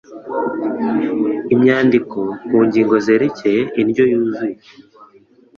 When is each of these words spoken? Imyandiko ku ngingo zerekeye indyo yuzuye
Imyandiko 1.53 2.19
ku 2.47 2.57
ngingo 2.65 2.95
zerekeye 3.05 3.61
indyo 3.81 4.03
yuzuye 4.11 4.55